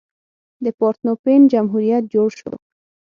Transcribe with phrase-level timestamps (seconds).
[0.63, 2.51] د پارتنوپین جمهوریت جوړ شو.